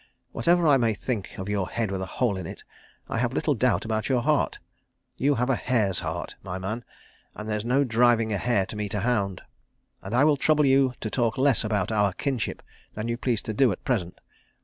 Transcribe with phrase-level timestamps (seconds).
[0.31, 2.63] Whatever I may think of your head with a hole in it
[3.07, 4.57] I have little doubt about your heart.
[5.17, 6.83] You have a hare's heart, my man
[7.35, 9.43] and there's no driving a hare to meet a hound.
[10.01, 12.63] And I will trouble you to talk less about our kinship
[12.95, 14.19] than you please to do at present.